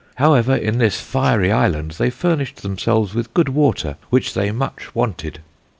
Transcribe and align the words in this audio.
However, 0.15 0.55
in 0.55 0.79
this 0.79 0.99
fiery 0.99 1.51
Island, 1.51 1.91
they 1.99 2.09
furnished 2.09 2.63
themselves 2.63 3.13
with 3.13 3.31
good 3.35 3.49
water, 3.49 3.97
which 4.09 4.33
they 4.33 4.49
much 4.49 4.95
wanted. 4.95 5.41